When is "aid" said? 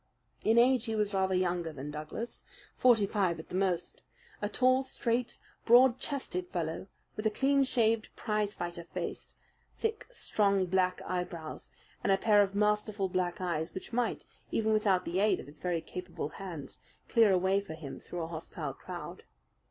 15.19-15.39